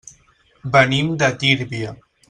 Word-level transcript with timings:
Venim 0.77 1.13
de 1.25 1.31
Tírvia. 1.45 1.95